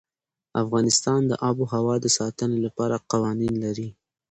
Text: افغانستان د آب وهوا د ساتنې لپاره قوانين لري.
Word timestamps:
افغانستان 0.63 1.21
د 1.27 1.33
آب 1.47 1.57
وهوا 1.61 1.95
د 2.01 2.07
ساتنې 2.17 2.57
لپاره 2.65 3.03
قوانين 3.11 3.53
لري. 3.63 3.89